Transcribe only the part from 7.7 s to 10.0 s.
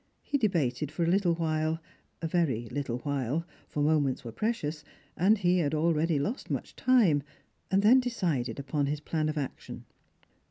'ohen decided upon his plan of action.